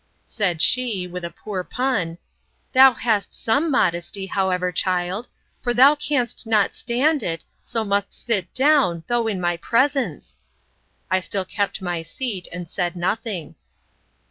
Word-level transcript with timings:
Said 0.25 0.63
she, 0.63 1.05
with 1.05 1.23
a 1.23 1.29
poor 1.29 1.63
pun, 1.63 2.17
Thou 2.73 2.93
hast 2.93 3.35
some 3.35 3.69
modesty, 3.69 4.25
however, 4.25 4.71
child! 4.71 5.29
for 5.61 5.75
thou 5.75 5.93
can'st 5.93 6.47
not 6.47 6.73
stand 6.73 7.21
it, 7.21 7.45
so 7.61 7.83
must 7.83 8.11
sit 8.11 8.51
down, 8.55 9.03
though 9.05 9.27
in 9.27 9.39
my 9.39 9.57
presence!—I 9.57 11.19
still 11.19 11.45
kept 11.45 11.83
my 11.83 12.01
seat, 12.01 12.47
and 12.51 12.67
said 12.67 12.95
nothing. 12.95 13.53